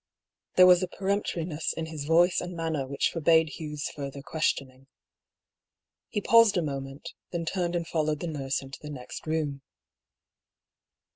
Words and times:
There 0.55 0.65
was 0.65 0.81
a 0.81 0.87
peremp 0.87 1.25
toriness 1.27 1.73
in 1.77 1.85
his 1.85 2.05
voice 2.05 2.41
and 2.41 2.55
manner 2.55 2.87
which 2.87 3.11
forbade 3.11 3.59
Hugh's 3.59 3.87
further 3.91 4.23
questioning. 4.23 4.87
He 6.09 6.21
paused 6.21 6.57
a 6.57 6.63
moment, 6.63 7.13
then 7.29 7.45
turned 7.45 7.75
and 7.75 7.85
followed 7.87 8.19
the 8.19 8.25
nurse 8.25 8.63
into 8.63 8.79
the 8.81 8.89
next 8.89 9.27
room. 9.27 9.61